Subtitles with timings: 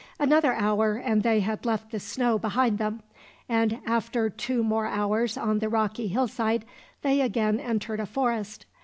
[0.17, 3.03] Another hour, and they had left the snow behind them;
[3.47, 6.65] and after two more hours on the rocky hillside,
[7.03, 8.65] they again entered a forest.